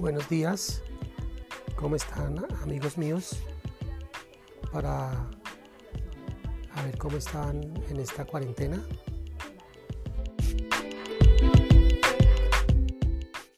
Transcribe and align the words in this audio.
Buenos 0.00 0.30
días, 0.30 0.82
¿cómo 1.76 1.94
están 1.94 2.46
amigos 2.62 2.96
míos? 2.96 3.36
Para 4.72 5.10
a 5.10 6.82
ver 6.86 6.96
cómo 6.96 7.18
están 7.18 7.60
en 7.90 8.00
esta 8.00 8.24
cuarentena. 8.24 8.82